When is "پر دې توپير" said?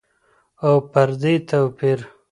0.91-1.99